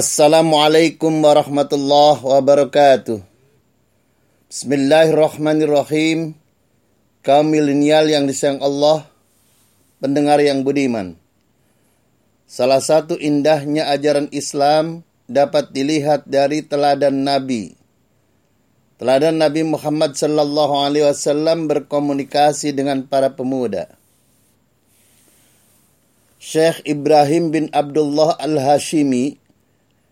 Assalamualaikum 0.00 1.12
warahmatullahi 1.20 2.24
wabarakatuh. 2.24 3.20
Bismillahirrahmanirrahim. 4.48 6.32
Kaum 7.20 7.52
milenial 7.52 8.08
yang 8.08 8.24
disayang 8.24 8.64
Allah, 8.64 9.04
pendengar 10.00 10.40
yang 10.40 10.64
budiman. 10.64 11.20
Salah 12.48 12.80
satu 12.80 13.20
indahnya 13.20 13.92
ajaran 13.92 14.32
Islam 14.32 15.04
dapat 15.28 15.68
dilihat 15.68 16.24
dari 16.24 16.64
teladan 16.64 17.20
Nabi. 17.20 17.76
Teladan 18.96 19.36
Nabi 19.36 19.68
Muhammad 19.68 20.16
sallallahu 20.16 20.80
alaihi 20.80 21.12
wasallam 21.12 21.68
berkomunikasi 21.68 22.72
dengan 22.72 23.04
para 23.04 23.36
pemuda. 23.36 24.00
Syekh 26.40 26.88
Ibrahim 26.88 27.52
bin 27.52 27.64
Abdullah 27.76 28.40
Al-Hashimi 28.40 29.39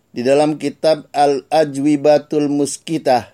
di 0.09 0.25
dalam 0.25 0.57
kitab 0.57 1.05
Al-Ajwibatul 1.13 2.49
Muskitah, 2.49 3.29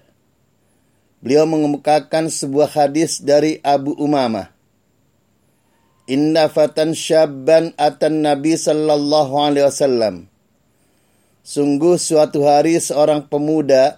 beliau 1.22 1.46
mengemukakan 1.46 2.26
sebuah 2.28 2.74
hadis 2.74 3.22
dari 3.22 3.62
Abu 3.62 3.94
Umamah. 3.94 4.50
Inna 6.04 6.52
fatan 6.52 6.92
syabban 6.92 7.72
atan 7.80 8.20
Nabi 8.20 8.58
sallallahu 8.60 9.32
alaihi 9.40 9.64
wasallam. 9.64 10.14
Sungguh 11.40 11.96
suatu 11.96 12.44
hari 12.44 12.76
seorang 12.76 13.24
pemuda 13.24 13.96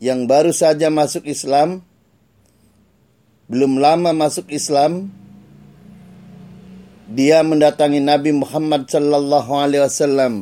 yang 0.00 0.26
baru 0.26 0.50
saja 0.50 0.90
masuk 0.90 1.28
Islam, 1.28 1.86
belum 3.46 3.78
lama 3.78 4.10
masuk 4.10 4.50
Islam, 4.50 5.14
dia 7.12 7.44
mendatangi 7.44 8.00
Nabi 8.00 8.32
Muhammad 8.32 8.88
sallallahu 8.88 9.52
alaihi 9.52 9.84
wasallam 9.84 10.34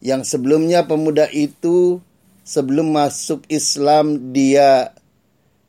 yang 0.00 0.22
sebelumnya 0.22 0.84
pemuda 0.84 1.26
itu 1.32 2.00
sebelum 2.46 2.94
masuk 2.94 3.42
Islam 3.50 4.32
dia 4.32 4.94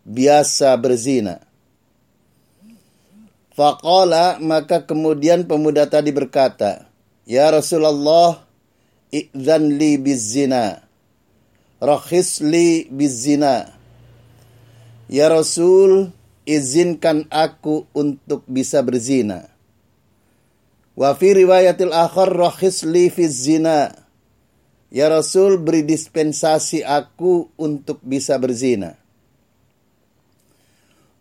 biasa 0.08 0.72
berzina. 0.80 1.44
Faqala 3.58 4.38
maka 4.38 4.86
kemudian 4.86 5.50
pemuda 5.50 5.90
tadi 5.90 6.14
berkata, 6.14 6.86
Ya 7.26 7.50
Rasulullah, 7.50 8.46
i'zan 9.10 9.76
li 9.82 9.98
bizina. 9.98 10.86
Rakhis 11.82 12.40
li 12.40 12.86
bizina. 12.94 13.74
Ya 15.10 15.28
Rasul, 15.34 16.14
izinkan 16.48 17.28
aku 17.28 17.90
untuk 17.92 18.48
bisa 18.48 18.80
berzina. 18.86 19.52
Wa 20.98 21.14
fi 21.14 21.36
riwayatil 21.36 21.94
akhar 21.94 22.32
rakhis 22.32 22.88
li 22.88 23.12
fi 23.12 23.28
zina. 23.28 24.07
Ya 24.88 25.12
Rasul 25.12 25.60
beri 25.60 25.84
dispensasi 25.84 26.80
aku 26.80 27.52
untuk 27.60 28.00
bisa 28.00 28.40
berzina. 28.40 28.96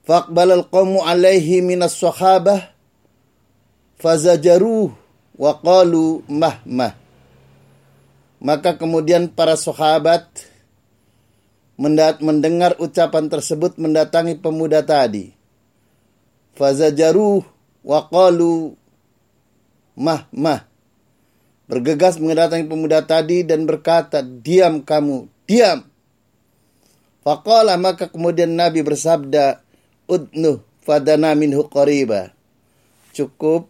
Faqbalal 0.06 0.70
qawmu 0.70 1.02
alaihi 1.02 1.58
minas 1.66 1.98
sahabah 1.98 2.70
fazajaruh 3.98 4.94
wa 5.34 5.52
qalu 5.58 6.22
mahmah. 6.30 6.94
Maka 8.38 8.78
kemudian 8.78 9.26
para 9.26 9.58
sahabat 9.58 10.30
mendengar 12.22 12.78
ucapan 12.78 13.26
tersebut 13.26 13.74
mendatangi 13.82 14.38
pemuda 14.38 14.86
tadi. 14.86 15.34
Fazajaruh 16.54 17.42
wa 17.82 18.00
qalu 18.06 18.78
mahmah 19.98 20.75
bergegas 21.66 22.18
mendatangi 22.22 22.66
pemuda 22.66 23.02
tadi 23.02 23.42
dan 23.42 23.66
berkata, 23.66 24.22
"Diam 24.22 24.82
kamu, 24.82 25.26
diam." 25.46 25.86
Faqala 27.26 27.74
maka 27.74 28.06
kemudian 28.06 28.54
Nabi 28.54 28.86
bersabda, 28.86 29.58
"Udnu 30.06 30.62
fadana 30.86 31.34
minhu 31.34 31.66
qariba." 31.66 32.30
Cukup 33.10 33.66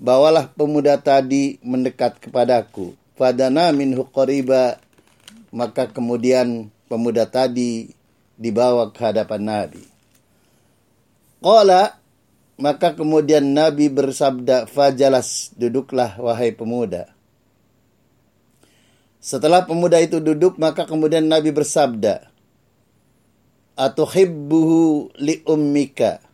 bawalah 0.00 0.48
pemuda 0.56 0.96
tadi 1.00 1.60
mendekat 1.60 2.16
kepadaku. 2.20 2.96
Fadana 3.16 3.72
minhu 3.72 4.08
qariba. 4.08 4.80
Maka 5.52 5.88
kemudian 5.88 6.68
pemuda 6.88 7.24
tadi 7.24 7.92
dibawa 8.36 8.92
ke 8.92 9.00
hadapan 9.00 9.40
Nabi. 9.44 9.84
Qala 11.40 11.96
maka 12.56 12.96
kemudian 12.96 13.44
Nabi 13.52 13.92
bersabda, 13.92 14.64
Fajalas, 14.64 15.52
duduklah 15.60 16.16
wahai 16.16 16.56
pemuda. 16.56 17.12
Setelah 19.20 19.68
pemuda 19.68 20.00
itu 20.00 20.24
duduk, 20.24 20.56
maka 20.56 20.88
kemudian 20.88 21.28
Nabi 21.28 21.52
bersabda, 21.52 22.32
Atuhibbuhu 23.76 25.12
li 25.20 25.44
ummika. 25.44 26.24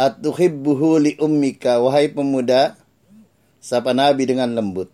Atuhibbuhu 0.00 0.96
li 0.96 1.12
ummika. 1.20 1.76
Wahai 1.76 2.08
pemuda, 2.08 2.80
sapa 3.60 3.92
Nabi 3.92 4.24
dengan 4.24 4.48
lembut. 4.56 4.88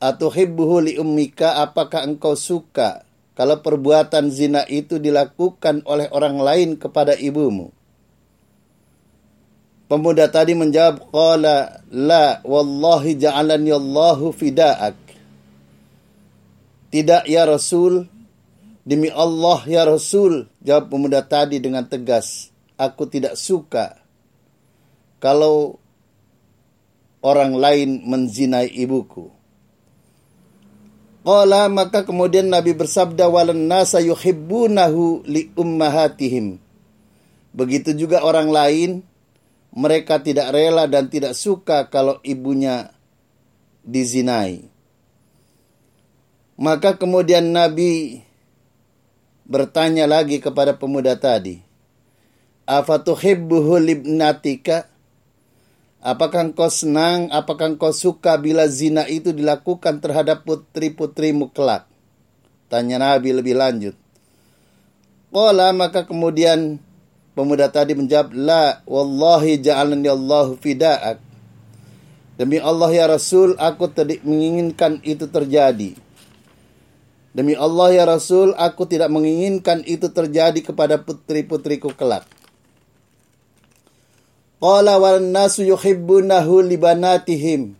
Atuhibbuhu 0.00 0.88
li 0.88 0.92
ummika, 0.96 1.60
apakah 1.60 2.08
engkau 2.08 2.32
suka 2.32 3.04
kalau 3.36 3.60
perbuatan 3.60 4.32
zina 4.32 4.64
itu 4.72 4.96
dilakukan 4.96 5.84
oleh 5.84 6.08
orang 6.16 6.40
lain 6.40 6.80
kepada 6.80 7.12
ibumu? 7.12 7.68
Pemuda 9.90 10.30
tadi 10.30 10.54
menjawab, 10.54 11.10
Qala 11.10 11.82
la 11.90 12.38
wallahi 12.46 13.18
ja'alani 13.18 13.74
Allahu 13.74 14.30
fida'ak. 14.30 14.94
Tidak 16.94 17.26
ya 17.26 17.42
Rasul, 17.42 18.06
demi 18.86 19.10
Allah 19.10 19.58
ya 19.66 19.82
Rasul, 19.82 20.46
jawab 20.62 20.94
pemuda 20.94 21.26
tadi 21.26 21.58
dengan 21.58 21.90
tegas. 21.90 22.54
Aku 22.78 23.10
tidak 23.10 23.34
suka 23.34 23.98
kalau 25.18 25.82
orang 27.18 27.58
lain 27.58 28.06
menzinai 28.06 28.70
ibuku. 28.70 29.26
Qala 31.26 31.66
maka 31.66 32.06
kemudian 32.06 32.46
Nabi 32.46 32.78
bersabda 32.78 33.26
walan 33.26 33.66
nasa 33.66 33.98
yuhibbunahu 33.98 35.26
li 35.26 35.50
ummahatihim. 35.58 36.62
Begitu 37.50 37.92
juga 37.98 38.22
orang 38.22 38.54
lain 38.54 39.09
mereka 39.70 40.18
tidak 40.18 40.50
rela 40.50 40.90
dan 40.90 41.06
tidak 41.06 41.38
suka 41.38 41.86
kalau 41.86 42.18
ibunya 42.26 42.90
dizinai. 43.86 44.66
Maka 46.60 47.00
kemudian 47.00 47.56
Nabi 47.56 48.20
bertanya 49.48 50.04
lagi 50.04 50.42
kepada 50.42 50.76
pemuda 50.76 51.16
tadi, 51.16 51.62
Afatuhibbuhu 52.68 53.82
libnatika? 53.82 54.86
Apakah 56.00 56.48
engkau 56.48 56.70
senang, 56.72 57.28
apakah 57.28 57.76
engkau 57.76 57.92
suka 57.92 58.40
bila 58.40 58.64
zina 58.70 59.04
itu 59.04 59.36
dilakukan 59.36 60.00
terhadap 60.00 60.48
putri-putrimu 60.48 61.52
kelak? 61.52 61.84
Tanya 62.72 62.96
Nabi 63.02 63.36
lebih 63.36 63.58
lanjut. 63.58 63.98
Qala 65.34 65.74
maka 65.76 66.06
kemudian 66.06 66.78
Pemuda 67.32 67.70
tadi 67.70 67.94
menjawab, 67.94 68.34
La, 68.34 68.82
wallahi 68.84 69.62
ja'alani 69.62 70.10
Allahu 70.10 70.58
fida'ak. 70.58 71.22
Demi 72.34 72.58
Allah 72.58 72.90
ya 72.90 73.06
Rasul, 73.06 73.54
aku 73.60 73.86
tidak 73.92 74.24
menginginkan 74.26 74.98
itu 75.06 75.28
terjadi. 75.30 75.94
Demi 77.30 77.54
Allah 77.54 77.94
ya 77.94 78.04
Rasul, 78.10 78.56
aku 78.58 78.90
tidak 78.90 79.12
menginginkan 79.14 79.86
itu 79.86 80.10
terjadi 80.10 80.58
kepada 80.58 80.98
putri-putriku 80.98 81.94
kelak. 81.94 82.26
Qala 84.58 84.98
wal 84.98 85.22
nasu 85.22 85.62
yuhibbunahu 85.62 86.66
libanatihim. 86.66 87.78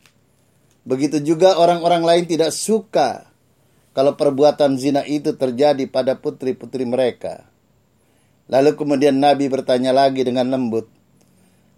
Begitu 0.87 1.21
juga 1.21 1.59
orang-orang 1.59 2.07
lain 2.07 2.25
tidak 2.31 2.55
suka 2.55 3.29
kalau 3.93 4.15
perbuatan 4.15 4.79
zina 4.79 5.03
itu 5.05 5.35
terjadi 5.35 5.85
pada 5.91 6.17
putri-putri 6.17 6.87
mereka. 6.87 7.50
Lalu 8.51 8.75
kemudian 8.75 9.23
Nabi 9.23 9.47
bertanya 9.47 9.95
lagi 9.95 10.27
dengan 10.27 10.51
lembut, 10.51 10.91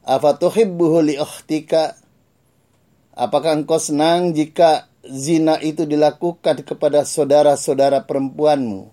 Afatuhibbuhu 0.08 1.04
li? 1.04 1.20
Apakah 3.12 3.60
engkau 3.60 3.76
senang 3.76 4.32
jika 4.32 4.88
zina 5.04 5.60
itu 5.60 5.84
dilakukan 5.84 6.64
kepada 6.64 7.04
saudara-saudara 7.04 8.08
perempuanmu? 8.08 8.88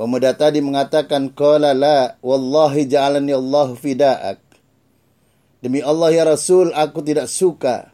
Pemuda 0.00 0.32
tadi 0.32 0.64
mengatakan, 0.64 1.28
Qala 1.36 1.76
la, 1.76 2.16
wallahi 2.24 2.88
ja'alani 2.88 3.36
Allah 3.36 3.68
fida'ak. 3.76 4.40
Demi 5.60 5.84
Allah 5.84 6.08
ya 6.12 6.24
Rasul, 6.24 6.72
aku 6.72 7.04
tidak 7.04 7.28
suka. 7.28 7.92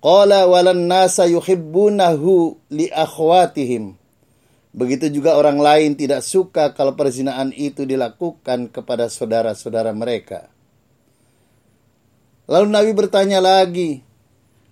Qala 0.00 0.48
walan 0.48 0.88
nasa 0.88 1.28
yuhibbunahu 1.28 2.56
li 2.72 2.88
akhwatihim. 2.88 3.97
Begitu 4.72 5.08
juga 5.08 5.34
orang 5.34 5.56
lain 5.58 5.96
tidak 5.96 6.20
suka 6.20 6.76
kalau 6.76 6.92
perzinaan 6.92 7.50
itu 7.56 7.88
dilakukan 7.88 8.68
kepada 8.68 9.08
saudara-saudara 9.08 9.90
mereka. 9.96 10.52
Lalu 12.48 12.66
Nabi 12.72 12.90
bertanya 12.96 13.40
lagi, 13.44 14.00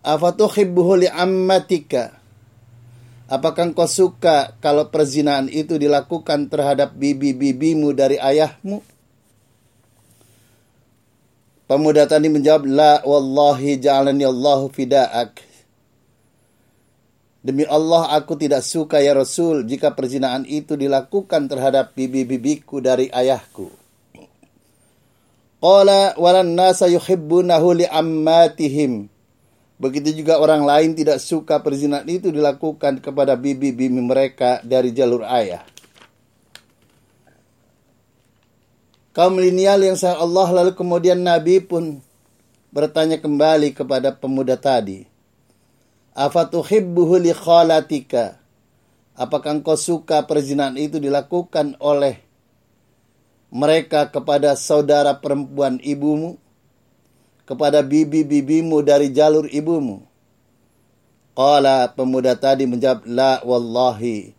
Afatuhibbuhu 0.07 1.03
li'ammatika. 1.03 2.15
Apakah 3.27 3.75
engkau 3.75 3.91
suka 3.91 4.55
kalau 4.63 4.87
perzinaan 4.95 5.51
itu 5.51 5.75
dilakukan 5.75 6.47
terhadap 6.47 6.95
bibi-bibimu 6.95 7.91
dari 7.91 8.23
ayahmu? 8.23 8.79
Pemuda 11.67 12.07
tadi 12.07 12.31
menjawab, 12.31 12.63
La 12.71 13.03
wallahi 13.03 13.83
ja'alani 13.83 14.23
Allahu 14.23 14.71
fida'ak. 14.71 15.46
Demi 17.47 17.63
Allah 17.63 18.11
aku 18.19 18.35
tidak 18.35 18.67
suka 18.67 18.99
ya 18.99 19.15
Rasul 19.15 19.63
jika 19.71 19.95
perzinaan 19.95 20.43
itu 20.51 20.75
dilakukan 20.75 21.47
terhadap 21.47 21.95
bibi-bibiku 21.95 22.83
dari 22.83 23.07
ayahku. 23.07 23.71
Qala 25.63 26.19
walan 26.19 26.59
nasa 26.59 26.91
yuhibbunahu 26.91 27.87
li'ammatihim. 27.87 29.07
Begitu 29.79 30.27
juga 30.27 30.43
orang 30.43 30.67
lain 30.67 30.99
tidak 30.99 31.23
suka 31.23 31.63
perzinahan 31.63 32.09
itu 32.11 32.35
dilakukan 32.35 32.99
kepada 32.99 33.39
bibi-bibi 33.39 34.03
mereka 34.03 34.59
dari 34.67 34.91
jalur 34.91 35.23
ayah. 35.23 35.63
kaum 39.17 39.33
milenial 39.33 39.81
yang 39.81 39.97
sah 39.97 40.21
Allah 40.21 40.45
lalu 40.53 40.77
kemudian 40.77 41.17
Nabi 41.17 41.65
pun 41.65 42.05
bertanya 42.69 43.17
kembali 43.17 43.73
kepada 43.73 44.13
pemuda 44.13 44.61
tadi. 44.61 45.16
Afatuhibbuhu 46.17 47.21
li 47.21 47.37
khalatika? 47.37 48.41
Apakah 49.13 49.61
engkau 49.61 49.77
suka 49.77 50.25
perzinahan 50.25 50.81
itu 50.81 50.97
dilakukan 50.97 51.77
oleh 51.77 52.25
mereka 53.53 54.09
kepada 54.09 54.57
saudara 54.57 55.21
perempuan 55.21 55.77
ibumu? 55.85 56.41
Kepada 57.45 57.85
bibi-bibimu 57.85 58.81
dari 58.81 59.13
jalur 59.13 59.45
ibumu? 59.53 60.09
Qala 61.37 61.93
pemuda 61.93 62.33
tadi 62.33 62.65
menjawab, 62.65 63.05
La 63.05 63.45
wallahi, 63.45 64.33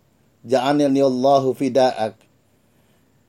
ja'anilni 0.50 1.06
Allahu 1.06 1.53
fida'ak. 1.53 2.18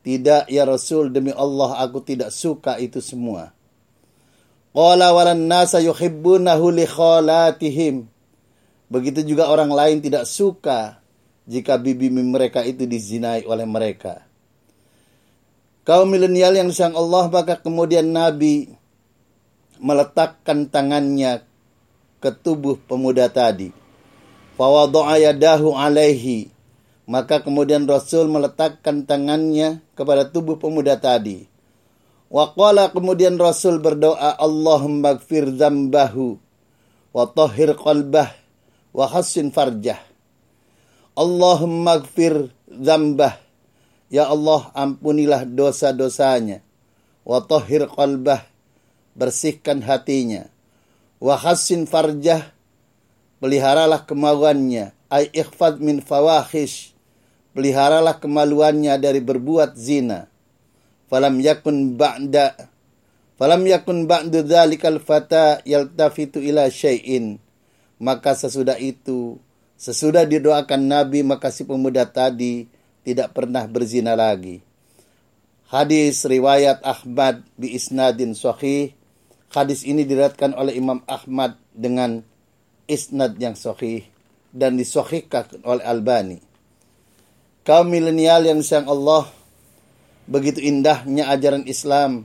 Tidak 0.08 0.48
ya 0.48 0.64
Rasul 0.64 1.12
demi 1.12 1.36
Allah 1.36 1.84
aku 1.84 2.00
tidak 2.00 2.32
suka 2.32 2.80
itu 2.80 3.04
semua. 3.04 3.52
Qala 4.72 5.12
walan 5.12 5.44
nasa 5.52 5.84
yuhibbunahu 5.84 6.72
li 6.72 6.88
khalatihim. 6.88 8.08
Begitu 8.88 9.20
juga 9.24 9.52
orang 9.52 9.68
lain 9.68 10.00
tidak 10.00 10.24
suka 10.24 11.00
jika 11.44 11.76
bibi 11.76 12.08
mereka 12.08 12.64
itu 12.64 12.88
dizinai 12.88 13.44
oleh 13.44 13.68
mereka. 13.68 14.24
Kaum 15.84 16.08
milenial 16.08 16.52
yang 16.56 16.68
disayang 16.68 16.96
Allah 16.96 17.28
maka 17.32 17.56
kemudian 17.60 18.12
Nabi 18.12 18.68
meletakkan 19.80 20.68
tangannya 20.68 21.44
ke 22.20 22.32
tubuh 22.32 22.76
pemuda 22.76 23.28
tadi. 23.32 23.72
Fawadu'a 24.60 25.16
yadahu 25.20 25.72
alaihi 25.72 26.52
maka 27.08 27.40
kemudian 27.40 27.88
Rasul 27.88 28.28
meletakkan 28.28 29.08
tangannya 29.08 29.80
kepada 29.96 30.28
tubuh 30.28 30.60
pemuda 30.60 31.00
tadi. 31.00 31.48
Waqala 32.28 32.92
kemudian 32.92 33.40
Rasul 33.40 33.80
berdoa 33.80 34.36
Allahumma 34.36 35.16
gfir 35.16 35.48
zambahu 35.56 36.36
wa 37.16 37.24
tahhir 37.32 37.72
qalbah 37.72 38.36
wa 38.98 39.06
hassin 39.06 39.54
farjah. 39.54 40.02
Allahumma 41.14 42.02
gfir 42.02 42.50
zambah. 42.66 43.38
Ya 44.10 44.26
Allah 44.26 44.74
ampunilah 44.74 45.46
dosa-dosanya. 45.46 46.66
Wa 47.22 47.46
tahhir 47.46 47.86
qalbah. 47.86 48.42
Bersihkan 49.14 49.86
hatinya. 49.86 50.50
Wa 51.22 51.38
hassin 51.38 51.86
farjah. 51.86 52.50
Peliharalah 53.38 54.02
kemauannya. 54.02 54.90
Ay 55.06 55.30
ikhfad 55.30 55.78
min 55.78 56.02
fawahish 56.02 56.98
peliharalah 57.58 58.22
kemaluannya 58.22 58.94
dari 59.02 59.18
berbuat 59.18 59.74
zina. 59.74 60.30
Falam 61.10 61.42
yakun 61.42 61.98
ba'da 61.98 62.54
falam 63.34 63.66
yakun 63.66 64.06
ba'du 64.06 64.46
dzalikal 64.46 65.02
fata 65.02 65.58
yaltafitu 65.66 66.38
ila 66.38 66.70
syai'in. 66.70 67.42
Maka 67.98 68.34
sesudah 68.38 68.78
itu, 68.78 69.38
sesudah 69.74 70.22
didoakan 70.22 70.86
Nabi, 70.86 71.26
maka 71.26 71.50
si 71.50 71.66
pemuda 71.66 72.06
tadi 72.06 72.70
tidak 73.02 73.34
pernah 73.34 73.66
berzina 73.66 74.14
lagi. 74.14 74.62
Hadis 75.68 76.24
riwayat 76.24 76.80
Ahmad 76.86 77.44
bi 77.58 77.74
isnadin 77.74 78.32
sahih. 78.32 78.94
Hadis 79.52 79.84
ini 79.84 80.06
diriwayatkan 80.06 80.54
oleh 80.54 80.78
Imam 80.78 81.02
Ahmad 81.04 81.56
dengan 81.76 82.24
isnad 82.88 83.36
yang 83.36 83.56
sahih 83.56 84.08
dan 84.52 84.80
disahihkan 84.80 85.60
oleh 85.64 85.84
Albani 85.84 86.48
kaum 87.68 87.84
milenial 87.92 88.48
yang 88.48 88.64
sayang 88.64 88.88
Allah 88.88 89.28
begitu 90.24 90.56
indahnya 90.56 91.28
ajaran 91.28 91.68
Islam 91.68 92.24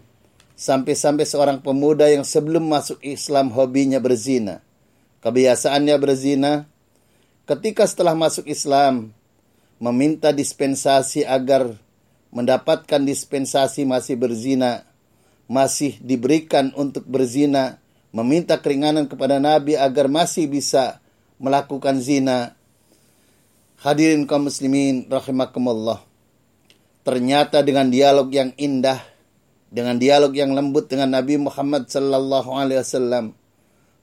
sampai-sampai 0.55 1.27
seorang 1.27 1.59
pemuda 1.59 2.07
yang 2.07 2.23
sebelum 2.23 2.63
masuk 2.63 2.95
Islam 3.03 3.51
hobinya 3.51 3.99
berzina 3.99 4.63
kebiasaannya 5.23 5.95
berzina 5.95 6.67
ketika 7.47 7.87
setelah 7.87 8.11
masuk 8.13 8.43
Islam 8.45 9.15
meminta 9.79 10.35
dispensasi 10.35 11.23
agar 11.23 11.79
mendapatkan 12.35 13.01
dispensasi 13.01 13.87
masih 13.87 14.19
berzina 14.19 14.83
masih 15.47 15.95
diberikan 16.03 16.75
untuk 16.75 17.07
berzina 17.07 17.79
meminta 18.11 18.59
keringanan 18.59 19.07
kepada 19.07 19.39
Nabi 19.39 19.79
agar 19.79 20.11
masih 20.11 20.51
bisa 20.51 20.99
melakukan 21.39 22.03
zina 22.03 22.53
Hadirin 23.83 24.23
kaum 24.23 24.47
muslimin 24.47 25.11
rahimakumullah. 25.11 25.99
Ternyata 27.03 27.59
dengan 27.67 27.91
dialog 27.91 28.31
yang 28.31 28.55
indah, 28.55 29.03
dengan 29.67 29.99
dialog 29.99 30.31
yang 30.31 30.55
lembut 30.55 30.87
dengan 30.87 31.11
Nabi 31.11 31.35
Muhammad 31.35 31.91
sallallahu 31.91 32.47
alaihi 32.55 32.79
wasallam 32.79 33.35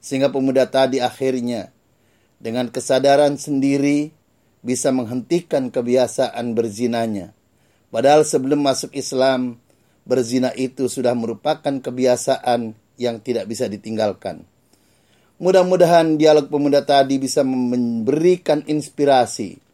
sehingga 0.01 0.33
pemuda 0.33 0.67
tadi 0.67 0.99
akhirnya 0.99 1.69
dengan 2.41 2.73
kesadaran 2.73 3.37
sendiri 3.37 4.11
bisa 4.65 4.89
menghentikan 4.89 5.69
kebiasaan 5.69 6.57
berzinanya. 6.57 7.31
Padahal 7.93 8.25
sebelum 8.25 8.65
masuk 8.65 8.91
Islam, 8.97 9.61
berzina 10.03 10.49
itu 10.57 10.89
sudah 10.89 11.13
merupakan 11.13 11.77
kebiasaan 11.77 12.73
yang 12.97 13.21
tidak 13.21 13.45
bisa 13.45 13.69
ditinggalkan. 13.69 14.43
Mudah-mudahan 15.41 16.17
dialog 16.17 16.49
pemuda 16.49 16.81
tadi 16.85 17.17
bisa 17.17 17.41
memberikan 17.45 18.61
inspirasi 18.65 19.71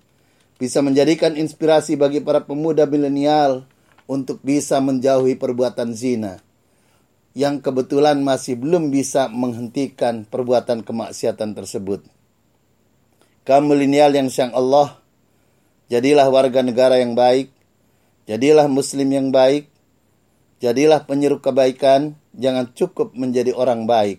bisa 0.58 0.82
menjadikan 0.82 1.38
inspirasi 1.38 1.94
bagi 1.96 2.18
para 2.18 2.42
pemuda 2.42 2.90
milenial 2.90 3.70
untuk 4.10 4.42
bisa 4.42 4.82
menjauhi 4.82 5.38
perbuatan 5.38 5.94
zina 5.94 6.42
yang 7.38 7.62
kebetulan 7.62 8.18
masih 8.26 8.58
belum 8.58 8.90
bisa 8.90 9.30
menghentikan 9.30 10.26
perbuatan 10.26 10.82
kemaksiatan 10.82 11.54
tersebut. 11.54 12.02
Kaum 13.46 13.70
milenial 13.70 14.10
yang 14.18 14.34
sayang 14.34 14.58
Allah, 14.58 14.98
jadilah 15.86 16.26
warga 16.34 16.66
negara 16.66 16.98
yang 16.98 17.14
baik, 17.14 17.54
jadilah 18.26 18.66
muslim 18.66 19.14
yang 19.14 19.30
baik, 19.30 19.70
jadilah 20.58 21.06
penyeru 21.06 21.38
kebaikan, 21.38 22.18
jangan 22.34 22.74
cukup 22.74 23.14
menjadi 23.14 23.54
orang 23.54 23.86
baik. 23.86 24.18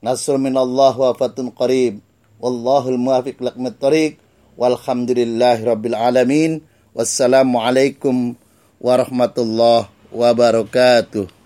Nasrul 0.00 0.40
minallah 0.40 0.96
wa 0.96 1.12
fatun 1.12 1.52
qarib, 1.52 2.00
wallahul 2.40 2.96
muwafiq 2.96 3.36
lakmat 3.44 3.76
tariq, 3.76 4.16
Walhamdulillahi 4.54 5.66
Rabbil 5.66 5.98
Alamin. 5.98 6.62
Wassalamualaikum 6.94 8.38
warahmatullahi 8.78 9.90
wabarakatuh. 10.14 11.43